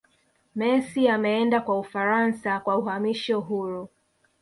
messi 0.55 1.09
ameenda 1.09 1.61
kwa 1.61 1.79
ufaransa 1.79 2.59
kwa 2.59 2.77
uhamisho 2.77 3.39
huru 3.39 3.89